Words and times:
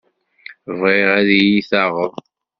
Bɣiɣ 0.79 1.09
ad 1.19 1.29
iyi-taɣeḍ. 1.37 2.13